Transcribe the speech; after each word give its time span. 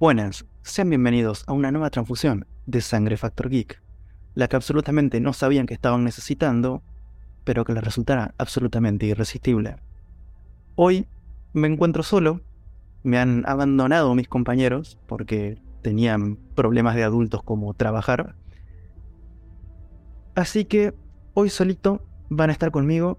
Buenas, 0.00 0.46
sean 0.62 0.88
bienvenidos 0.88 1.44
a 1.46 1.52
una 1.52 1.70
nueva 1.70 1.90
transfusión 1.90 2.46
de 2.64 2.80
Sangre 2.80 3.18
Factor 3.18 3.50
Geek, 3.50 3.82
la 4.34 4.48
que 4.48 4.56
absolutamente 4.56 5.20
no 5.20 5.34
sabían 5.34 5.66
que 5.66 5.74
estaban 5.74 6.04
necesitando, 6.04 6.82
pero 7.44 7.66
que 7.66 7.74
les 7.74 7.84
resultará 7.84 8.34
absolutamente 8.38 9.04
irresistible. 9.04 9.76
Hoy 10.74 11.06
me 11.52 11.68
encuentro 11.68 12.02
solo, 12.02 12.40
me 13.02 13.18
han 13.18 13.44
abandonado 13.46 14.14
mis 14.14 14.26
compañeros 14.26 14.98
porque 15.06 15.60
tenían 15.82 16.36
problemas 16.54 16.96
de 16.96 17.04
adultos 17.04 17.42
como 17.42 17.74
trabajar, 17.74 18.36
así 20.34 20.64
que 20.64 20.94
hoy 21.34 21.50
solito 21.50 22.00
van 22.30 22.48
a 22.48 22.54
estar 22.54 22.70
conmigo 22.70 23.18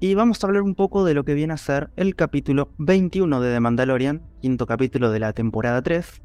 y 0.00 0.14
vamos 0.14 0.42
a 0.42 0.46
hablar 0.46 0.62
un 0.62 0.74
poco 0.74 1.04
de 1.04 1.14
lo 1.14 1.24
que 1.24 1.34
viene 1.34 1.54
a 1.54 1.56
ser 1.56 1.90
el 1.96 2.14
capítulo 2.14 2.70
21 2.78 3.40
de 3.40 3.52
The 3.52 3.60
Mandalorian, 3.60 4.22
quinto 4.40 4.66
capítulo 4.66 5.10
de 5.10 5.18
la 5.18 5.32
temporada 5.32 5.82
3, 5.82 6.22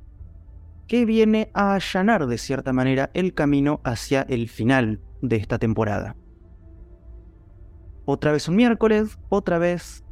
que 0.88 1.06
viene 1.06 1.50
a 1.54 1.74
allanar 1.74 2.28
de 2.28 2.38
cierta 2.38 2.72
manera 2.72 3.10
el 3.16 3.34
camino 3.34 3.82
hacia 3.84 4.22
el 4.24 4.48
final 4.48 5.00
de 5.24 5.38
esta 5.38 5.58
temporada. 5.58 6.16
Otra 8.06 8.32
vez 8.32 8.48
un 8.48 8.58
miércoles, 8.58 9.18
otra 9.30 9.58
vez 9.58 10.04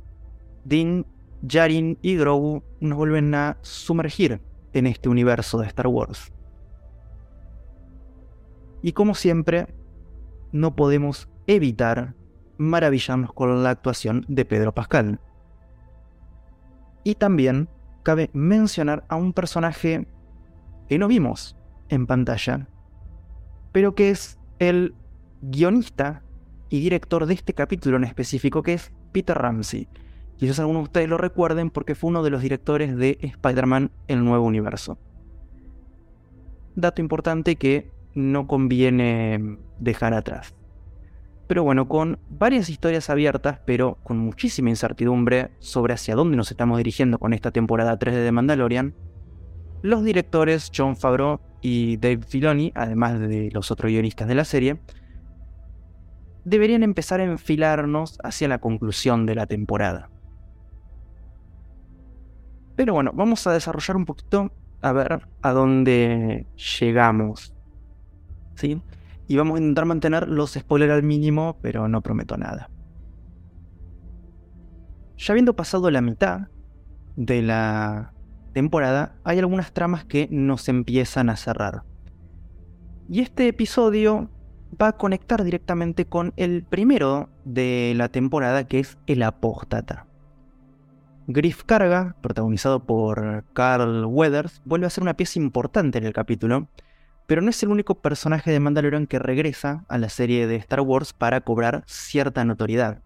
Din, 0.65 1.05
Yarin 1.43 1.99
y 2.01 2.15
Grogu 2.15 2.63
nos 2.79 2.97
vuelven 2.97 3.35
a 3.35 3.57
sumergir 3.61 4.41
en 4.73 4.87
este 4.87 5.07
universo 5.07 5.59
de 5.59 5.67
Star 5.67 5.87
Wars. 5.87 6.31
Y 8.81 8.93
como 8.93 9.13
siempre, 9.13 9.67
no 10.51 10.75
podemos 10.75 11.29
evitar 11.45 12.15
maravillarnos 12.61 13.33
con 13.33 13.63
la 13.63 13.71
actuación 13.71 14.23
de 14.27 14.45
Pedro 14.45 14.71
Pascal. 14.71 15.19
Y 17.03 17.15
también 17.15 17.67
cabe 18.03 18.29
mencionar 18.33 19.03
a 19.09 19.15
un 19.15 19.33
personaje 19.33 20.05
que 20.87 20.99
no 20.99 21.07
vimos 21.07 21.57
en 21.89 22.05
pantalla, 22.05 22.67
pero 23.71 23.95
que 23.95 24.11
es 24.11 24.37
el 24.59 24.93
guionista 25.41 26.21
y 26.69 26.81
director 26.81 27.25
de 27.25 27.33
este 27.33 27.53
capítulo 27.53 27.97
en 27.97 28.03
específico, 28.03 28.61
que 28.61 28.73
es 28.73 28.91
Peter 29.11 29.37
Ramsey. 29.37 29.87
Quizás 30.37 30.59
algunos 30.59 30.81
de 30.81 30.85
ustedes 30.85 31.09
lo 31.09 31.17
recuerden 31.17 31.71
porque 31.71 31.95
fue 31.95 32.09
uno 32.09 32.21
de 32.21 32.29
los 32.29 32.41
directores 32.43 32.95
de 32.95 33.17
Spider-Man 33.21 33.91
El 34.07 34.23
Nuevo 34.23 34.45
Universo. 34.45 34.99
Dato 36.75 37.01
importante 37.01 37.55
que 37.55 37.89
no 38.13 38.47
conviene 38.47 39.57
dejar 39.79 40.13
atrás. 40.13 40.53
Pero 41.51 41.65
bueno, 41.65 41.89
con 41.89 42.17
varias 42.29 42.69
historias 42.69 43.09
abiertas, 43.09 43.59
pero 43.65 43.97
con 44.03 44.17
muchísima 44.17 44.69
incertidumbre 44.69 45.51
sobre 45.59 45.93
hacia 45.93 46.15
dónde 46.15 46.37
nos 46.37 46.49
estamos 46.49 46.77
dirigiendo 46.77 47.19
con 47.19 47.33
esta 47.33 47.51
temporada 47.51 47.99
3 47.99 48.15
de 48.15 48.23
The 48.23 48.31
Mandalorian, 48.31 48.95
los 49.81 50.01
directores 50.01 50.71
John 50.73 50.95
Favreau 50.95 51.41
y 51.59 51.97
Dave 51.97 52.21
Filoni, 52.25 52.71
además 52.73 53.19
de 53.19 53.49
los 53.51 53.69
otros 53.69 53.91
guionistas 53.91 54.29
de 54.29 54.35
la 54.35 54.45
serie, 54.45 54.79
deberían 56.45 56.83
empezar 56.83 57.19
a 57.19 57.25
enfilarnos 57.25 58.17
hacia 58.23 58.47
la 58.47 58.59
conclusión 58.59 59.25
de 59.25 59.35
la 59.35 59.45
temporada. 59.45 60.09
Pero 62.77 62.93
bueno, 62.93 63.11
vamos 63.13 63.45
a 63.45 63.51
desarrollar 63.51 63.97
un 63.97 64.05
poquito 64.05 64.53
a 64.81 64.93
ver 64.93 65.27
a 65.41 65.51
dónde 65.51 66.47
llegamos. 66.79 67.53
¿Sí? 68.55 68.81
Y 69.27 69.37
vamos 69.37 69.55
a 69.55 69.59
intentar 69.59 69.85
mantener 69.85 70.27
los 70.27 70.53
spoilers 70.53 70.93
al 70.93 71.03
mínimo, 71.03 71.57
pero 71.61 71.87
no 71.87 72.01
prometo 72.01 72.37
nada. 72.37 72.69
Ya 75.17 75.33
habiendo 75.33 75.55
pasado 75.55 75.89
la 75.91 76.01
mitad 76.01 76.47
de 77.15 77.41
la 77.41 78.13
temporada, 78.53 79.15
hay 79.23 79.39
algunas 79.39 79.71
tramas 79.73 80.05
que 80.05 80.27
nos 80.31 80.67
empiezan 80.67 81.29
a 81.29 81.37
cerrar. 81.37 81.83
Y 83.09 83.21
este 83.21 83.47
episodio 83.47 84.29
va 84.81 84.89
a 84.89 84.97
conectar 84.97 85.43
directamente 85.43 86.05
con 86.05 86.33
el 86.37 86.63
primero 86.63 87.29
de 87.45 87.93
la 87.95 88.09
temporada, 88.09 88.67
que 88.67 88.79
es 88.79 88.97
El 89.05 89.23
Apóstata. 89.23 90.07
Griff 91.27 91.63
Carga, 91.63 92.15
protagonizado 92.21 92.85
por 92.85 93.45
Carl 93.53 94.05
Weathers, 94.05 94.61
vuelve 94.65 94.87
a 94.87 94.89
ser 94.89 95.03
una 95.03 95.15
pieza 95.15 95.39
importante 95.39 95.97
en 95.97 96.05
el 96.05 96.13
capítulo, 96.13 96.67
pero 97.27 97.41
no 97.41 97.49
es 97.49 97.61
el 97.63 97.69
único 97.69 97.95
personaje 97.95 98.51
de 98.51 98.59
Mandalorian 98.59 99.07
que 99.07 99.19
regresa 99.19 99.85
a 99.87 99.97
la 99.97 100.09
serie 100.09 100.47
de 100.47 100.55
Star 100.57 100.81
Wars 100.81 101.13
para 101.13 101.41
cobrar 101.41 101.83
cierta 101.87 102.43
notoriedad. 102.43 103.01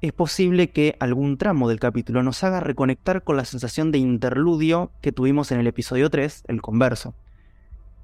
Es 0.00 0.12
posible 0.12 0.70
que 0.70 0.96
algún 1.00 1.38
tramo 1.38 1.68
del 1.68 1.80
capítulo 1.80 2.22
nos 2.22 2.44
haga 2.44 2.60
reconectar 2.60 3.24
con 3.24 3.36
la 3.36 3.44
sensación 3.44 3.90
de 3.90 3.98
interludio 3.98 4.92
que 5.00 5.10
tuvimos 5.12 5.50
en 5.50 5.58
el 5.58 5.66
episodio 5.66 6.08
3, 6.08 6.44
el 6.46 6.62
converso. 6.62 7.14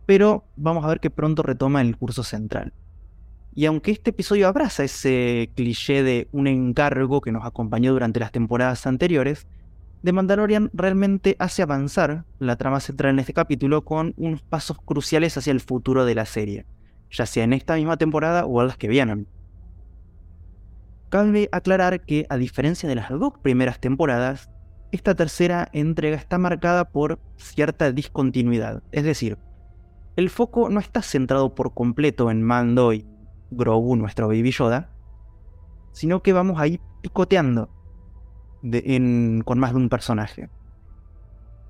Pero 0.07 0.45
vamos 0.57 0.85
a 0.85 0.89
ver 0.89 1.01
que 1.01 1.11
pronto 1.11 1.43
retoma 1.43 1.81
el 1.81 1.97
curso 1.97 2.25
central. 2.25 2.73
Y 3.55 3.67
aunque 3.67 3.93
este 3.93 4.11
episodio 4.11 4.49
abraza 4.49 4.83
ese 4.83 5.51
cliché 5.55 6.03
de 6.03 6.27
un 6.33 6.49
encargo 6.49 7.21
que 7.21 7.31
nos 7.31 7.45
acompañó 7.45 7.93
durante 7.93 8.19
las 8.19 8.33
temporadas 8.33 8.87
anteriores, 8.89 9.47
The 10.05 10.13
Mandalorian 10.13 10.71
realmente 10.75 11.35
hace 11.39 11.63
avanzar 11.63 12.27
la 12.39 12.57
trama 12.57 12.81
central 12.81 13.13
en 13.15 13.21
este 13.21 13.33
capítulo 13.33 13.87
con 13.87 14.13
unos 14.19 14.43
pasos 14.43 14.77
cruciales 14.85 15.35
hacia 15.39 15.51
el 15.51 15.63
futuro 15.63 16.05
de 16.05 16.15
la 16.15 16.27
serie, 16.27 16.67
ya 17.11 17.25
sea 17.25 17.45
en 17.45 17.55
esta 17.55 17.77
misma 17.77 17.97
temporada 17.97 18.45
o 18.45 18.61
en 18.61 18.69
las 18.69 18.77
que 18.77 18.89
vienen. 18.89 19.27
Cabe 21.09 21.49
aclarar 21.53 22.05
que, 22.05 22.27
a 22.29 22.37
diferencia 22.37 22.87
de 22.87 22.97
las 22.97 23.09
dos 23.09 23.33
primeras 23.41 23.81
temporadas, 23.81 24.51
esta 24.93 25.15
tercera 25.15 25.71
entrega 25.73 26.19
está 26.19 26.37
marcada 26.37 26.85
por 26.85 27.19
cierta 27.37 27.91
discontinuidad, 27.91 28.83
es 28.93 29.05
decir, 29.05 29.39
el 30.17 30.29
foco 30.29 30.69
no 30.69 30.81
está 30.81 31.01
centrado 31.01 31.55
por 31.55 31.73
completo 31.73 32.31
en 32.31 32.43
Mando 32.43 32.93
y 32.93 33.07
Grogu, 33.51 33.97
nuestro 33.97 34.29
Baby 34.29 34.51
Yoda, 34.51 34.91
sino 35.93 36.23
que 36.23 36.35
vamos 36.35 36.61
ahí 36.61 36.79
picoteando 37.01 37.71
con 39.45 39.59
más 39.59 39.73
de 39.73 39.77
un 39.77 39.89
personaje. 39.89 40.49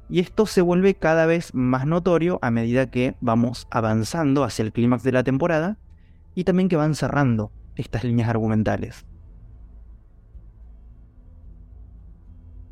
Y 0.09 0.21
esto 0.21 0.47
se 0.47 0.61
vuelve 0.61 0.95
cada 0.95 1.27
vez 1.27 1.55
más 1.55 1.87
notorio 1.87 2.39
a 2.43 2.51
medida 2.51 2.91
que 2.91 3.17
vamos 3.21 3.67
avanzando 3.71 4.45
hacia 4.45 4.63
el 4.63 4.73
clímax 4.73 5.03
de 5.03 5.13
la 5.13 5.25
temporada 5.25 5.79
y 6.35 6.45
también 6.45 6.69
que 6.69 6.77
van 6.77 6.95
cerrando 6.95 7.51
estas 7.75 8.05
líneas 8.05 8.29
argumentales. 8.29 9.07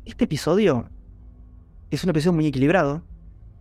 Este 0.05 0.25
episodio 0.25 0.89
es 1.89 2.03
un 2.03 2.09
episodio 2.11 2.33
muy 2.33 2.47
equilibrado, 2.47 3.03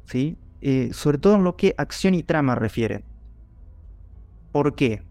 ¿sí? 0.05 0.37
Eh, 0.61 0.91
sobre 0.93 1.19
todo 1.19 1.37
en 1.37 1.45
lo 1.45 1.57
que 1.57 1.75
acción 1.79 2.15
y 2.15 2.23
trama 2.23 2.55
refiere. 2.55 3.05
¿Por 4.53 4.75
qué? 4.75 5.03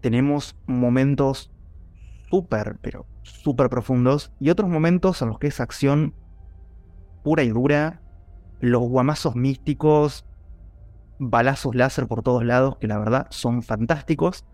Tenemos 0.00 0.56
momentos 0.66 1.50
súper, 2.30 2.78
pero 2.80 3.06
súper 3.26 3.68
profundos, 3.68 4.32
y 4.40 4.50
otros 4.50 4.70
momentos 4.70 5.20
en 5.22 5.28
los 5.28 5.38
que 5.38 5.48
es 5.48 5.60
acción 5.60 6.14
pura 7.22 7.42
y 7.42 7.48
dura, 7.48 8.00
los 8.60 8.82
guamazos 8.82 9.34
místicos, 9.34 10.24
balazos 11.18 11.74
láser 11.74 12.06
por 12.06 12.22
todos 12.22 12.44
lados, 12.44 12.76
que 12.78 12.86
la 12.86 12.98
verdad 12.98 13.26
son 13.30 13.62
fantásticos, 13.62 14.44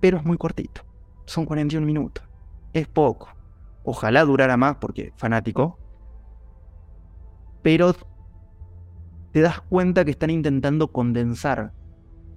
pero 0.00 0.18
es 0.18 0.24
muy 0.24 0.36
cortito, 0.36 0.82
son 1.26 1.44
41 1.44 1.86
minutos, 1.86 2.24
es 2.72 2.88
poco. 2.88 3.28
Ojalá 3.84 4.24
durara 4.24 4.56
más 4.56 4.76
porque 4.76 5.12
fanático, 5.16 5.78
pero 7.62 7.94
te 9.32 9.40
das 9.40 9.60
cuenta 9.60 10.04
que 10.04 10.10
están 10.10 10.30
intentando 10.30 10.92
condensar 10.92 11.72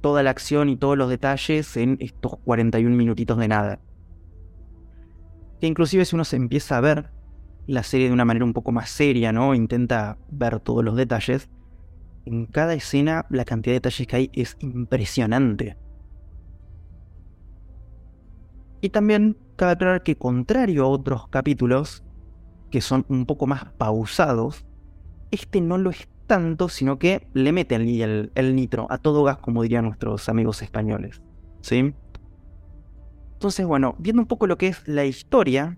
toda 0.02 0.24
la 0.24 0.32
acción 0.32 0.70
y 0.70 0.78
todos 0.78 0.98
los 0.98 1.10
detalles 1.10 1.78
en 1.78 1.98
estos 2.00 2.38
41 2.44 2.96
minutitos 2.96 3.38
de 3.38 3.48
nada. 3.48 3.80
Que 5.62 5.68
inclusive 5.68 6.04
si 6.04 6.16
uno 6.16 6.26
se 6.26 6.36
empieza 6.36 6.78
a 6.78 6.82
ver 6.82 7.12
la 7.68 7.84
serie 7.84 8.08
de 8.08 8.14
una 8.14 8.26
manera 8.26 8.44
un 8.44 8.54
poco 8.54 8.74
más 8.74 8.90
seria, 8.90 9.32
¿no? 9.32 9.56
Intenta 9.56 10.18
ver 10.30 10.60
todos 10.60 10.84
los 10.84 10.98
detalles. 10.98 11.50
En 12.26 12.46
cada 12.46 12.74
escena 12.74 13.26
la 13.30 13.46
cantidad 13.46 13.72
de 13.72 13.80
detalles 13.80 14.08
que 14.08 14.16
hay 14.16 14.30
es 14.34 14.58
impresionante. 14.60 15.78
Y 18.82 18.90
también 18.90 19.38
cabe 19.56 19.74
aclarar 19.74 20.04
que 20.04 20.18
contrario 20.18 20.84
a 20.84 20.88
otros 20.88 21.28
capítulos, 21.28 22.04
que 22.72 22.82
son 22.82 23.06
un 23.10 23.26
poco 23.26 23.46
más 23.46 23.66
pausados, 23.78 24.66
este 25.30 25.62
no 25.62 25.78
lo 25.78 25.92
es 25.92 26.10
tanto, 26.26 26.70
sino 26.70 26.98
que 26.98 27.28
le 27.34 27.52
mete 27.52 27.76
el, 27.76 28.32
el, 28.34 28.56
nitro 28.56 28.88
a 28.90 28.98
todo 28.98 29.24
gas, 29.24 29.38
como 29.38 29.62
dirían 29.62 29.86
nuestros 29.86 30.30
amigos 30.30 30.62
españoles. 30.62 31.22
¿Sí? 31.62 31.94
Entonces, 33.42 33.66
bueno, 33.66 33.96
viendo 33.98 34.22
un 34.22 34.28
poco 34.28 34.46
lo 34.46 34.60
que 34.60 34.68
es 34.68 34.88
la 34.88 35.04
historia, 35.04 35.76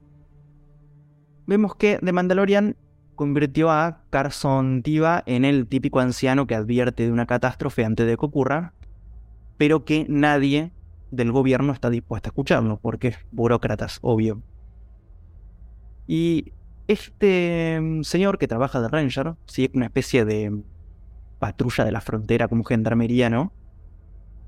vemos 1.48 1.76
que 1.76 1.98
The 2.04 2.12
Mandalorian 2.12 2.76
convirtió 3.16 3.72
a 3.72 4.04
Carson 4.10 4.84
Tiva 4.84 5.24
en 5.26 5.46
el 5.46 5.66
típico 5.68 6.02
anciano 6.02 6.46
que 6.46 6.56
advierte 6.56 7.04
de 7.04 7.12
una 7.14 7.26
catástrofe 7.26 7.86
antes 7.86 8.06
de 8.06 8.18
que 8.18 8.26
ocurra, 8.26 8.74
pero 9.56 9.86
que 9.86 10.06
nadie 10.10 10.74
del 11.12 11.32
gobierno 11.32 11.72
está 11.72 11.90
dispuesto 11.90 12.28
a 12.28 12.32
escucharlo, 12.32 12.80
porque 12.82 13.08
es 13.08 13.18
burócratas, 13.32 14.00
obvio. 14.02 14.42
Y 16.06 16.52
este 16.90 17.80
mm, 17.80 18.04
señor 18.04 18.40
que 18.40 18.50
trabaja 18.50 18.82
de 18.82 18.90
Ranger, 18.90 19.36
¿sí? 19.46 19.72
una 19.74 19.86
especie 19.86 20.26
de 20.26 20.64
patrulla 21.40 21.86
de 21.86 21.94
la 21.94 22.02
frontera 22.02 22.50
como 22.50 22.66
gendarmería, 22.66 23.30
¿no? 23.30 23.54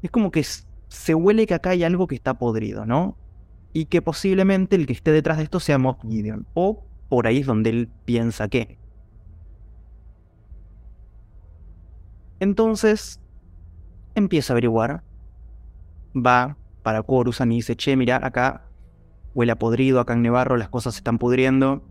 Es 0.02 0.12
como 0.12 0.32
que 0.32 0.42
se 0.96 1.14
huele 1.14 1.46
que 1.46 1.54
acá 1.54 1.72
hay 1.72 1.84
algo 1.84 2.08
que 2.08 2.16
está 2.16 2.36
podrido, 2.36 2.86
¿no? 2.86 3.18
Y 3.74 3.86
que 3.86 4.02
posiblemente 4.02 4.76
el 4.76 4.88
que 4.88 4.94
esté 4.94 5.12
detrás 5.12 5.38
de 5.38 5.44
esto 5.44 5.60
sea 5.60 5.78
Moff 5.78 6.02
Gideon. 6.02 6.48
O 6.54 6.86
por 7.10 7.28
ahí 7.28 7.40
es 7.40 7.46
donde 7.46 7.70
él 7.70 7.90
piensa 8.06 8.48
que. 8.48 8.80
Entonces, 12.40 13.20
empieza 14.16 14.54
a 14.54 14.56
averiguar. 14.56 15.04
Va 16.16 16.58
para 16.82 17.04
Coruscant 17.04 17.52
y 17.52 17.56
dice, 17.56 17.76
che, 17.76 17.98
mira, 17.98 18.20
acá 18.24 18.70
huele 19.34 19.52
a 19.52 19.60
podrido, 19.60 20.00
acá 20.00 20.14
en 20.14 20.22
Nevarro 20.22 20.56
las 20.56 20.70
cosas 20.70 20.94
se 20.94 21.00
están 21.00 21.18
pudriendo. 21.18 21.84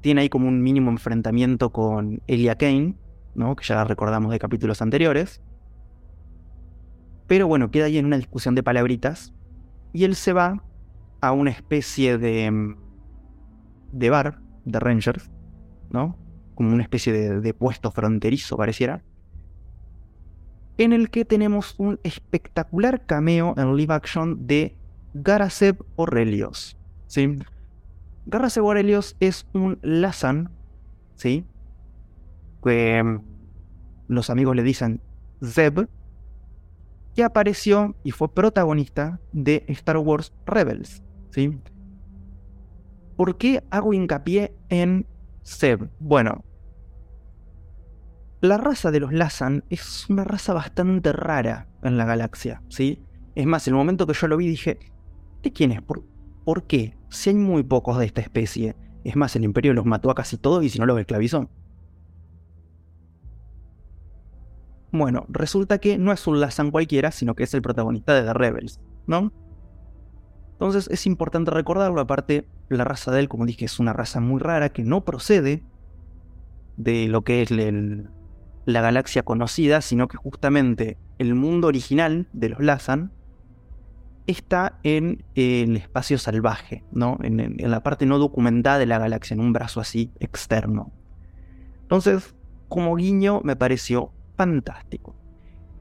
Tiene 0.00 0.20
ahí 0.20 0.28
como 0.28 0.46
un 0.46 0.62
mínimo 0.62 0.90
enfrentamiento 0.92 1.70
con 1.70 2.22
Elia 2.28 2.54
Kane, 2.56 2.94
¿no? 3.34 3.56
que 3.56 3.64
ya 3.64 3.82
recordamos 3.82 4.30
de 4.30 4.38
capítulos 4.38 4.80
anteriores. 4.80 5.42
Pero 7.26 7.46
bueno, 7.46 7.70
queda 7.70 7.86
ahí 7.86 7.98
en 7.98 8.06
una 8.06 8.16
discusión 8.16 8.54
de 8.54 8.62
palabritas. 8.62 9.32
Y 9.92 10.04
él 10.04 10.14
se 10.14 10.32
va 10.32 10.62
a 11.20 11.32
una 11.32 11.50
especie 11.50 12.18
de. 12.18 12.50
Mm, 12.50 12.76
de 13.94 14.10
bar 14.10 14.40
de 14.64 14.80
Rangers, 14.80 15.30
¿no? 15.90 16.18
Como 16.54 16.72
una 16.72 16.82
especie 16.82 17.12
de, 17.12 17.54
puesto 17.54 17.90
fronterizo, 17.90 18.56
pareciera. 18.56 19.02
En 20.78 20.92
el 20.92 21.10
que 21.10 21.24
tenemos 21.24 21.74
un 21.78 22.00
espectacular 22.02 23.06
cameo 23.06 23.54
en 23.56 23.76
live 23.76 23.94
action 23.94 24.46
de 24.46 24.76
Garaseb 25.14 25.80
Aurelios. 25.96 26.76
¿sí? 27.06 27.38
Garaseb 28.26 28.64
Aurelios 28.64 29.16
es 29.20 29.46
un 29.52 29.78
Lazan, 29.82 30.50
¿sí? 31.14 31.44
Que 32.62 33.02
mm, 33.02 33.20
los 34.08 34.30
amigos 34.30 34.56
le 34.56 34.64
dicen 34.64 35.00
Zeb, 35.42 35.88
que 37.14 37.24
apareció 37.24 37.94
y 38.02 38.10
fue 38.10 38.32
protagonista 38.32 39.20
de 39.32 39.64
Star 39.68 39.98
Wars 39.98 40.32
Rebels. 40.46 41.02
¿sí? 41.30 41.58
¿Por 43.16 43.38
qué 43.38 43.62
hago 43.70 43.92
hincapié 43.92 44.56
en 44.68 45.06
Zeb? 45.44 45.88
Bueno, 46.00 46.44
la 48.40 48.58
raza 48.58 48.90
de 48.90 49.00
los 49.00 49.12
Lazan 49.12 49.64
es 49.70 50.08
una 50.10 50.24
raza 50.24 50.52
bastante 50.52 51.12
rara 51.12 51.68
en 51.82 51.96
la 51.96 52.04
galaxia, 52.04 52.62
¿sí? 52.68 53.02
Es 53.34 53.46
más, 53.46 53.66
el 53.68 53.74
momento 53.74 54.06
que 54.06 54.14
yo 54.14 54.28
lo 54.28 54.36
vi 54.36 54.48
dije, 54.48 54.78
¿de 55.42 55.52
quién 55.52 55.72
es? 55.72 55.82
¿Por, 55.82 56.04
¿Por 56.44 56.66
qué? 56.66 56.96
Si 57.08 57.30
hay 57.30 57.36
muy 57.36 57.62
pocos 57.62 57.98
de 57.98 58.06
esta 58.06 58.20
especie. 58.20 58.76
Es 59.02 59.16
más, 59.16 59.34
el 59.36 59.44
Imperio 59.44 59.72
los 59.74 59.86
mató 59.86 60.10
a 60.10 60.14
casi 60.14 60.36
todos 60.36 60.64
y 60.64 60.68
si 60.68 60.78
no 60.78 60.86
los 60.86 60.98
esclavizó. 60.98 61.48
Bueno, 64.94 65.26
resulta 65.28 65.78
que 65.78 65.98
no 65.98 66.12
es 66.12 66.24
un 66.28 66.38
Lazan 66.38 66.70
cualquiera, 66.70 67.10
sino 67.10 67.34
que 67.34 67.42
es 67.42 67.52
el 67.52 67.62
protagonista 67.62 68.14
de 68.14 68.22
The 68.22 68.32
Rebels, 68.32 68.78
¿no? 69.08 69.32
Entonces 70.52 70.88
es 70.88 71.04
importante 71.06 71.50
recordarlo, 71.50 72.00
aparte 72.00 72.46
la 72.68 72.84
raza 72.84 73.10
de 73.10 73.18
él, 73.18 73.28
como 73.28 73.44
dije, 73.44 73.64
es 73.64 73.80
una 73.80 73.92
raza 73.92 74.20
muy 74.20 74.38
rara 74.38 74.68
que 74.68 74.84
no 74.84 75.04
procede 75.04 75.64
de 76.76 77.08
lo 77.08 77.22
que 77.22 77.42
es 77.42 77.50
la 77.50 78.80
galaxia 78.80 79.24
conocida, 79.24 79.80
sino 79.80 80.06
que 80.06 80.16
justamente 80.16 80.96
el 81.18 81.34
mundo 81.34 81.66
original 81.66 82.28
de 82.32 82.50
los 82.50 82.60
Lazan 82.60 83.10
está 84.28 84.78
en 84.84 85.24
el 85.34 85.76
espacio 85.76 86.18
salvaje, 86.18 86.84
¿no? 86.92 87.18
En, 87.24 87.40
en, 87.40 87.70
la 87.72 87.82
parte 87.82 88.06
no 88.06 88.20
documentada 88.20 88.78
de 88.78 88.86
la 88.86 89.00
galaxia, 89.00 89.34
en 89.34 89.40
un 89.40 89.52
brazo 89.52 89.80
así 89.80 90.12
externo. 90.20 90.92
Entonces, 91.82 92.36
como 92.68 92.94
guiño, 92.94 93.40
me 93.42 93.56
pareció 93.56 94.13
fantástico. 94.36 95.14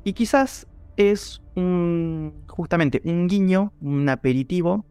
Y 0.04 0.14
quizás 0.14 0.68
es 0.98 1.42
un, 1.56 2.44
justamente 2.48 3.02
un 3.06 3.28
guiño, 3.28 3.74
un 3.82 4.10
aperitivo 4.10 4.86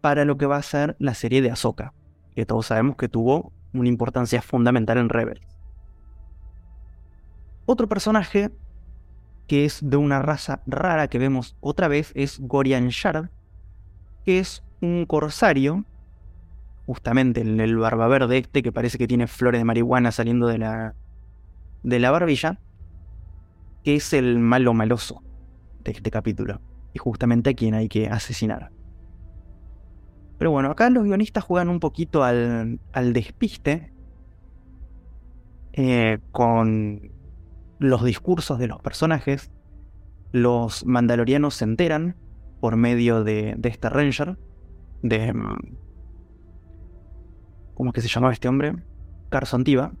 para 0.00 0.24
lo 0.24 0.36
que 0.36 0.46
va 0.46 0.56
a 0.56 0.62
ser 0.62 0.96
la 0.98 1.14
serie 1.14 1.42
de 1.42 1.50
Ahsoka, 1.50 1.94
que 2.34 2.46
todos 2.46 2.66
sabemos 2.66 2.96
que 2.96 3.08
tuvo 3.08 3.52
una 3.72 3.88
importancia 3.88 4.42
fundamental 4.42 4.98
en 4.98 5.08
Rebels. 5.08 5.46
Otro 7.66 7.88
personaje 7.88 8.50
que 9.46 9.64
es 9.64 9.80
de 9.82 9.96
una 9.96 10.20
raza 10.20 10.62
rara 10.66 11.08
que 11.08 11.18
vemos 11.18 11.56
otra 11.60 11.88
vez 11.88 12.12
es 12.14 12.38
Gorian 12.40 12.88
Shard, 12.88 13.30
que 14.24 14.38
es 14.38 14.62
un 14.80 15.06
corsario, 15.06 15.84
justamente 16.86 17.40
el, 17.40 17.58
el 17.60 17.76
barba 17.76 18.08
verde 18.08 18.38
este 18.38 18.62
que 18.62 18.72
parece 18.72 18.98
que 18.98 19.08
tiene 19.08 19.26
flores 19.26 19.60
de 19.60 19.64
marihuana 19.64 20.12
saliendo 20.12 20.46
de 20.46 20.58
la, 20.58 20.94
de 21.82 21.98
la 21.98 22.10
barbilla, 22.10 22.60
que 23.84 23.96
es 23.96 24.12
el 24.12 24.38
malo 24.38 24.74
maloso 24.74 25.22
de 25.84 25.92
este 25.92 26.10
capítulo, 26.10 26.60
y 26.92 26.98
justamente 26.98 27.50
a 27.50 27.54
quien 27.54 27.74
hay 27.74 27.88
que 27.88 28.08
asesinar. 28.08 28.70
Pero 30.38 30.50
bueno, 30.52 30.70
acá 30.70 30.88
los 30.90 31.04
guionistas 31.04 31.44
juegan 31.44 31.68
un 31.68 31.80
poquito 31.80 32.22
al, 32.22 32.80
al 32.92 33.12
despiste 33.12 33.92
eh, 35.72 36.18
con 36.30 37.12
los 37.78 38.04
discursos 38.04 38.58
de 38.58 38.68
los 38.68 38.80
personajes. 38.80 39.50
Los 40.32 40.84
mandalorianos 40.86 41.54
se 41.54 41.64
enteran 41.64 42.16
por 42.60 42.76
medio 42.76 43.24
de, 43.24 43.54
de 43.56 43.68
este 43.68 43.88
Ranger, 43.88 44.38
de... 45.02 45.32
Mm, 45.32 45.76
¿Cómo 47.74 47.90
es 47.90 47.94
que 47.94 48.00
se 48.00 48.08
llamaba 48.08 48.32
este 48.32 48.48
hombre? 48.48 48.74
Carson 49.28 49.62
Tiva 49.62 49.92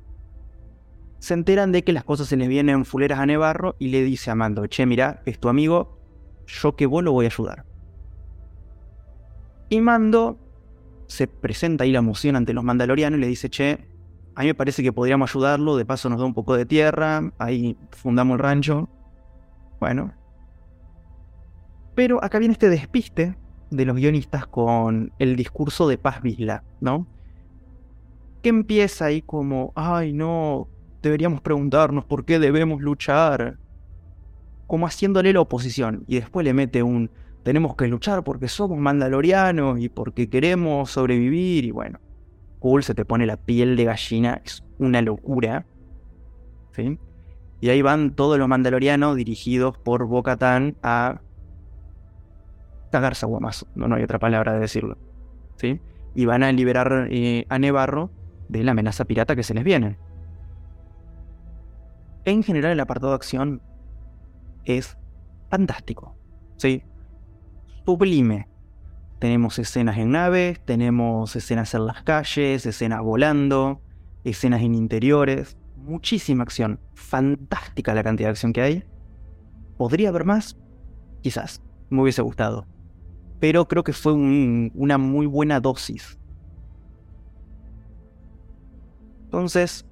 se 1.18 1.34
enteran 1.34 1.72
de 1.72 1.82
que 1.82 1.92
las 1.92 2.04
cosas 2.04 2.28
se 2.28 2.36
les 2.36 2.48
vienen 2.48 2.84
fuleras 2.84 3.18
a 3.18 3.26
Nevarro 3.26 3.76
y 3.78 3.88
le 3.88 4.02
dice 4.02 4.30
a 4.30 4.34
Mando, 4.34 4.66
che, 4.66 4.86
mira, 4.86 5.22
es 5.26 5.38
tu 5.38 5.48
amigo, 5.48 5.98
yo 6.46 6.76
que 6.76 6.86
vos 6.86 7.02
lo 7.02 7.12
voy 7.12 7.26
a 7.26 7.28
ayudar. 7.28 7.64
Y 9.68 9.80
Mando 9.80 10.38
se 11.06 11.26
presenta 11.26 11.84
ahí 11.84 11.92
la 11.92 11.98
emoción 11.98 12.36
ante 12.36 12.52
los 12.52 12.64
mandalorianos 12.64 13.18
y 13.18 13.20
le 13.20 13.26
dice, 13.26 13.50
che, 13.50 13.88
a 14.34 14.42
mí 14.42 14.46
me 14.46 14.54
parece 14.54 14.82
que 14.82 14.92
podríamos 14.92 15.30
ayudarlo, 15.30 15.76
de 15.76 15.84
paso 15.84 16.08
nos 16.08 16.20
da 16.20 16.24
un 16.24 16.34
poco 16.34 16.54
de 16.56 16.64
tierra, 16.64 17.32
ahí 17.38 17.76
fundamos 17.90 18.36
el 18.36 18.38
rancho. 18.38 18.88
Bueno. 19.80 20.12
Pero 21.94 22.22
acá 22.22 22.38
viene 22.38 22.52
este 22.52 22.68
despiste 22.68 23.36
de 23.70 23.84
los 23.84 23.96
guionistas 23.96 24.46
con 24.46 25.12
el 25.18 25.34
discurso 25.34 25.88
de 25.88 25.98
Paz 25.98 26.22
Vizla, 26.22 26.62
¿no? 26.80 27.06
Que 28.42 28.50
empieza 28.50 29.06
ahí 29.06 29.22
como, 29.22 29.72
ay 29.74 30.12
no, 30.12 30.68
deberíamos 31.02 31.40
preguntarnos 31.40 32.04
por 32.04 32.24
qué 32.24 32.38
debemos 32.38 32.80
luchar. 32.80 33.58
Como 34.66 34.86
haciéndole 34.86 35.32
la 35.32 35.40
oposición. 35.40 36.04
Y 36.06 36.16
después 36.16 36.44
le 36.44 36.52
mete 36.52 36.82
un 36.82 37.10
tenemos 37.42 37.76
que 37.76 37.88
luchar 37.88 38.24
porque 38.24 38.46
somos 38.46 38.78
mandalorianos 38.78 39.80
y 39.80 39.88
porque 39.88 40.28
queremos 40.28 40.90
sobrevivir. 40.90 41.64
Y 41.64 41.70
bueno, 41.70 41.98
cool, 42.58 42.82
se 42.82 42.94
te 42.94 43.06
pone 43.06 43.24
la 43.24 43.38
piel 43.38 43.74
de 43.74 43.84
gallina. 43.84 44.42
Es 44.44 44.62
una 44.78 45.00
locura. 45.00 45.64
¿Sí? 46.72 46.98
Y 47.60 47.70
ahí 47.70 47.80
van 47.80 48.14
todos 48.14 48.38
los 48.38 48.48
mandalorianos 48.48 49.16
dirigidos 49.16 49.78
por 49.78 50.06
Bo-Katan 50.06 50.76
a 50.82 51.22
cagarse 52.92 53.24
a 53.24 53.28
guamazo. 53.28 53.66
No, 53.74 53.88
no 53.88 53.96
hay 53.96 54.02
otra 54.02 54.18
palabra 54.18 54.52
de 54.52 54.60
decirlo. 54.60 54.98
¿Sí? 55.56 55.80
Y 56.14 56.26
van 56.26 56.42
a 56.42 56.52
liberar 56.52 57.08
eh, 57.10 57.46
a 57.48 57.58
Nevarro 57.58 58.10
de 58.48 58.62
la 58.62 58.72
amenaza 58.72 59.06
pirata 59.06 59.34
que 59.34 59.42
se 59.42 59.54
les 59.54 59.64
viene. 59.64 59.96
En 62.28 62.42
general 62.42 62.72
el 62.72 62.80
apartado 62.80 63.12
de 63.12 63.16
acción 63.16 63.62
es 64.66 64.98
fantástico. 65.48 66.14
¿sí? 66.58 66.82
Sublime. 67.86 68.46
Tenemos 69.18 69.58
escenas 69.58 69.96
en 69.96 70.10
naves, 70.10 70.60
tenemos 70.62 71.34
escenas 71.34 71.72
en 71.72 71.86
las 71.86 72.02
calles, 72.02 72.66
escenas 72.66 73.00
volando, 73.00 73.80
escenas 74.24 74.60
en 74.60 74.74
interiores, 74.74 75.56
muchísima 75.76 76.42
acción. 76.42 76.80
Fantástica 76.92 77.94
la 77.94 78.04
cantidad 78.04 78.28
de 78.28 78.32
acción 78.32 78.52
que 78.52 78.60
hay. 78.60 78.84
¿Podría 79.78 80.10
haber 80.10 80.26
más? 80.26 80.58
Quizás, 81.22 81.62
me 81.88 82.02
hubiese 82.02 82.20
gustado. 82.20 82.66
Pero 83.40 83.66
creo 83.68 83.84
que 83.84 83.94
fue 83.94 84.12
una 84.12 84.98
muy 84.98 85.24
buena 85.24 85.60
dosis. 85.60 86.18
Entonces, 89.24 89.86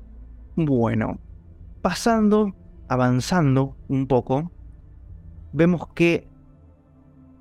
bueno, 0.55 1.19
pasando, 1.87 2.52
avanzando 2.88 3.76
un 3.87 4.09
poco, 4.09 4.50
vemos 5.52 5.87
que 5.95 6.26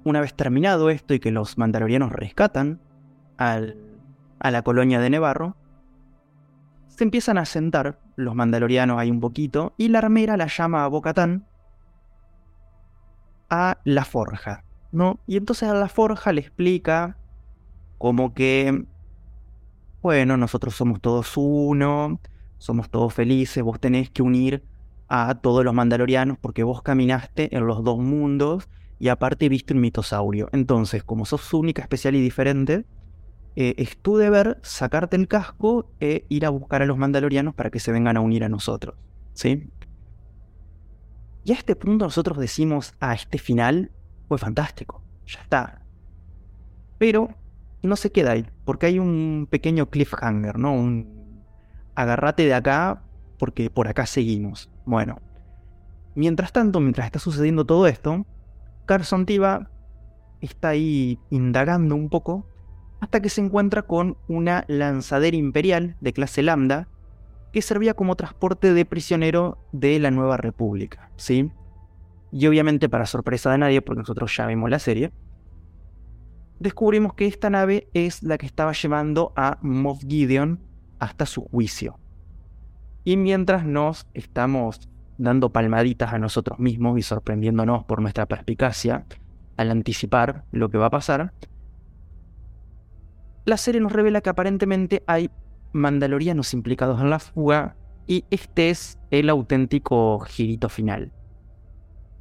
una 0.03 0.21
vez 0.21 0.35
terminado 0.35 0.91
esto 0.91 1.15
y 1.15 1.19
que 1.19 1.31
los 1.31 1.57
mandalorianos 1.57 2.11
rescatan 2.11 2.79
a 3.39 3.59
la 4.43 4.61
colonia 4.61 4.99
de 4.99 5.09
Nevarro, 5.09 5.55
se 6.85 7.05
empiezan 7.05 7.39
a 7.39 7.45
sentar 7.45 7.99
los 8.17 8.35
mandalorianos 8.35 8.99
ahí 8.99 9.09
un 9.09 9.19
poquito 9.19 9.73
y 9.77 9.87
la 9.87 9.97
armera 9.97 10.37
la 10.37 10.45
llama 10.45 10.85
a 10.85 10.89
Bocatán 10.89 11.47
a 13.49 13.79
la 13.83 14.05
forja, 14.05 14.63
¿no? 14.91 15.17
Y 15.25 15.37
entonces 15.37 15.69
a 15.69 15.73
la 15.73 15.89
forja 15.89 16.31
le 16.33 16.41
explica 16.41 17.17
como 17.97 18.35
que 18.35 18.85
bueno, 20.03 20.37
nosotros 20.37 20.75
somos 20.75 21.01
todos 21.01 21.35
uno, 21.35 22.19
somos 22.65 22.89
todos 22.89 23.13
felices, 23.13 23.63
vos 23.63 23.79
tenés 23.79 24.10
que 24.10 24.24
unir 24.24 24.63
a 25.07 25.36
todos 25.36 25.63
los 25.63 25.74
mandalorianos 25.75 26.39
porque 26.39 26.63
vos 26.63 26.81
caminaste 26.81 27.55
en 27.55 27.67
los 27.67 27.84
dos 27.84 28.00
mundos 28.00 28.67
y 28.98 29.10
aparte 29.10 29.50
viste 29.50 29.75
un 29.75 29.81
mitosaurio. 29.81 30.50
Entonces, 30.51 31.03
como 31.03 31.25
sos 31.25 31.53
única, 31.53 31.84
especial 31.84 32.15
y 32.15 32.22
diferente, 32.22 32.86
eh, 33.55 33.75
es 33.77 33.98
tu 33.98 34.17
deber 34.17 34.57
sacarte 34.63 35.15
el 35.15 35.27
casco 35.27 35.91
e 36.00 36.25
ir 36.27 36.43
a 36.43 36.50
buscar 36.50 36.81
a 36.81 36.88
los 36.88 36.98
mandalorianos 36.98 37.53
para 37.53 37.69
que 37.69 37.79
se 37.79 37.91
vengan 37.91 38.17
a 38.17 38.22
unir 38.22 38.43
a 38.43 38.50
nosotros. 38.50 38.95
¿Sí? 39.34 39.69
Y 41.43 41.51
a 41.51 41.55
este 41.55 41.75
punto 41.75 42.05
nosotros 42.05 42.39
decimos, 42.39 42.95
ah, 43.00 43.13
este 43.13 43.38
final 43.38 43.91
fue 44.27 44.39
fantástico, 44.39 45.03
ya 45.27 45.41
está. 45.41 45.84
Pero 46.98 47.29
no 47.84 47.95
se 47.95 48.12
queda 48.12 48.31
ahí, 48.31 48.48
porque 48.63 48.88
hay 48.88 48.98
un 48.98 49.48
pequeño 49.51 49.91
cliffhanger, 49.91 50.57
¿no? 50.57 50.74
Un 50.74 51.15
agarrate 51.95 52.45
de 52.45 52.53
acá 52.53 53.01
porque 53.37 53.69
por 53.69 53.87
acá 53.87 54.05
seguimos. 54.05 54.69
Bueno, 54.85 55.19
mientras 56.15 56.51
tanto, 56.51 56.79
mientras 56.79 57.05
está 57.05 57.19
sucediendo 57.19 57.65
todo 57.65 57.87
esto, 57.87 58.25
Carson 58.85 59.25
Tiva 59.25 59.69
está 60.41 60.69
ahí 60.69 61.19
indagando 61.29 61.95
un 61.95 62.09
poco 62.09 62.47
hasta 63.01 63.21
que 63.21 63.29
se 63.29 63.41
encuentra 63.41 63.83
con 63.83 64.17
una 64.27 64.65
lanzadera 64.67 65.37
imperial 65.37 65.95
de 66.01 66.13
clase 66.13 66.43
Lambda 66.43 66.87
que 67.51 67.61
servía 67.61 67.93
como 67.93 68.15
transporte 68.15 68.73
de 68.73 68.85
prisionero 68.85 69.57
de 69.71 69.99
la 69.99 70.11
Nueva 70.11 70.37
República, 70.37 71.09
¿sí? 71.15 71.51
Y 72.31 72.47
obviamente 72.47 72.89
para 72.89 73.05
sorpresa 73.05 73.51
de 73.51 73.59
nadie, 73.59 73.81
porque 73.81 74.01
nosotros 74.01 74.35
ya 74.35 74.45
vimos 74.45 74.69
la 74.69 74.79
serie, 74.79 75.11
descubrimos 76.59 77.13
que 77.13 77.27
esta 77.27 77.49
nave 77.49 77.87
es 77.93 78.23
la 78.23 78.37
que 78.37 78.45
estaba 78.45 78.73
llevando 78.73 79.31
a 79.35 79.57
Moff 79.61 80.03
Gideon 80.05 80.59
hasta 81.05 81.25
su 81.25 81.41
juicio. 81.43 82.00
Y 83.03 83.17
mientras 83.17 83.65
nos 83.65 84.07
estamos 84.13 84.89
dando 85.17 85.51
palmaditas 85.51 86.13
a 86.13 86.19
nosotros 86.19 86.59
mismos 86.59 86.97
y 86.97 87.01
sorprendiéndonos 87.01 87.85
por 87.85 88.01
nuestra 88.01 88.25
perspicacia 88.25 89.05
al 89.57 89.71
anticipar 89.71 90.43
lo 90.51 90.69
que 90.69 90.77
va 90.77 90.88
a 90.88 90.91
pasar, 90.91 91.33
la 93.45 93.57
serie 93.57 93.79
nos 93.79 93.91
revela 93.91 94.21
que 94.21 94.29
aparentemente 94.29 95.03
hay 95.07 95.29
mandalorianos 95.71 96.53
implicados 96.53 97.00
en 97.00 97.09
la 97.09 97.19
fuga 97.19 97.75
y 98.07 98.25
este 98.31 98.69
es 98.69 99.00
el 99.12 99.29
auténtico 99.29 100.19
girito 100.19 100.67
final. 100.67 101.12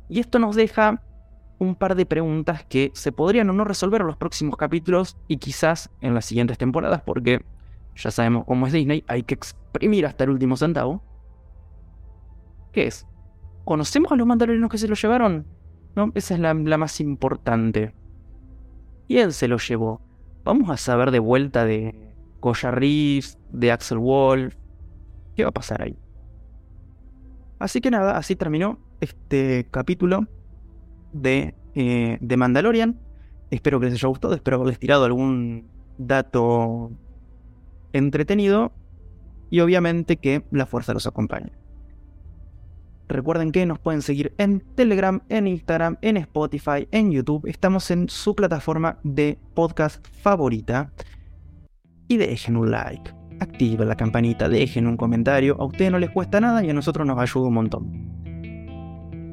Y 0.08 0.20
esto 0.20 0.38
nos 0.38 0.54
deja 0.54 1.02
un 1.58 1.76
par 1.76 1.94
de 1.94 2.04
preguntas 2.04 2.64
que 2.64 2.90
se 2.94 3.12
podrían 3.12 3.48
o 3.50 3.52
no 3.52 3.64
resolver 3.64 4.02
en 4.02 4.08
los 4.08 4.16
próximos 4.16 4.56
capítulos 4.56 5.16
y 5.28 5.38
quizás 5.38 5.90
en 6.00 6.14
las 6.14 6.26
siguientes 6.26 6.58
temporadas 6.58 7.02
porque 7.02 7.44
ya 7.96 8.10
sabemos 8.10 8.44
cómo 8.44 8.66
es 8.66 8.72
Disney, 8.72 9.04
hay 9.06 9.22
que 9.22 9.34
exprimir 9.34 10.06
hasta 10.06 10.24
el 10.24 10.30
último 10.30 10.56
centavo. 10.56 11.02
¿Qué 12.72 12.86
es? 12.86 13.06
¿Conocemos 13.64 14.12
a 14.12 14.16
los 14.16 14.26
mandalorianos 14.26 14.70
que 14.70 14.78
se 14.78 14.88
lo 14.88 14.94
llevaron? 14.94 15.46
¿No? 15.94 16.10
Esa 16.14 16.34
es 16.34 16.40
la, 16.40 16.54
más 16.54 17.00
importante. 17.00 17.94
Y 19.06 19.18
él 19.18 19.32
se 19.32 19.48
lo 19.48 19.58
llevó. 19.58 20.00
Vamos 20.42 20.68
a 20.70 20.76
saber 20.76 21.10
de 21.10 21.20
vuelta 21.20 21.64
de 21.64 22.12
Goya 22.40 22.70
Reeves, 22.72 23.38
de 23.50 23.70
Axel 23.70 23.98
Wolf. 23.98 24.56
¿Qué 25.36 25.44
va 25.44 25.50
a 25.50 25.52
pasar 25.52 25.82
ahí? 25.82 25.96
Así 27.58 27.80
que 27.80 27.90
nada, 27.90 28.16
así 28.16 28.34
terminó 28.36 28.78
este 29.00 29.66
capítulo 29.70 30.26
de, 31.12 31.54
eh, 31.74 32.18
de 32.20 32.36
Mandalorian. 32.36 33.00
Espero 33.50 33.78
que 33.78 33.86
les 33.86 33.94
haya 33.94 34.08
gustado, 34.08 34.34
espero 34.34 34.56
haberles 34.56 34.78
tirado 34.78 35.04
algún 35.04 35.68
dato 35.96 36.90
entretenido 37.94 38.72
y 39.50 39.60
obviamente 39.60 40.18
que 40.18 40.44
la 40.50 40.66
fuerza 40.66 40.92
los 40.92 41.06
acompañe. 41.06 41.52
Recuerden 43.08 43.52
que 43.52 43.66
nos 43.66 43.78
pueden 43.78 44.02
seguir 44.02 44.34
en 44.38 44.60
Telegram, 44.74 45.22
en 45.28 45.46
Instagram, 45.46 45.98
en 46.00 46.16
Spotify, 46.16 46.88
en 46.90 47.12
YouTube. 47.12 47.46
Estamos 47.46 47.90
en 47.90 48.08
su 48.08 48.34
plataforma 48.34 48.98
de 49.04 49.38
podcast 49.54 50.06
favorita. 50.22 50.90
Y 52.08 52.16
dejen 52.16 52.56
un 52.56 52.70
like, 52.70 53.14
activen 53.40 53.88
la 53.88 53.96
campanita, 53.96 54.48
dejen 54.48 54.86
un 54.86 54.96
comentario. 54.96 55.56
A 55.60 55.64
ustedes 55.64 55.90
no 55.90 55.98
les 55.98 56.10
cuesta 56.10 56.40
nada 56.40 56.64
y 56.64 56.70
a 56.70 56.74
nosotros 56.74 57.06
nos 57.06 57.18
ayuda 57.18 57.48
un 57.48 57.54
montón. 57.54 58.14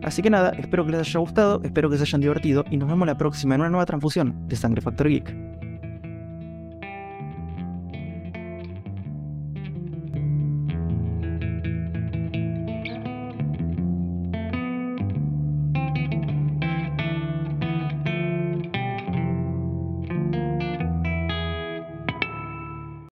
Así 0.04 0.22
que 0.22 0.30
nada, 0.30 0.50
espero 0.52 0.86
que 0.86 0.92
les 0.92 1.02
haya 1.02 1.20
gustado, 1.20 1.62
espero 1.64 1.90
que 1.90 1.98
se 1.98 2.04
hayan 2.04 2.22
divertido 2.22 2.66
y 2.72 2.78
nos 2.78 2.90
vemos 2.90 3.08
la 3.08 3.18
próxima 3.18 3.56
en 3.56 3.62
una 3.62 3.70
nueva 3.70 3.86
transfusión 3.86 4.48
de 4.48 4.56
Sangre 4.56 4.82
Factor 4.82 5.08
Geek. 5.08 5.51